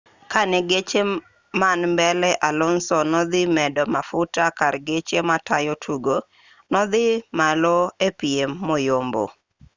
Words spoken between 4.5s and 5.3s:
kar geche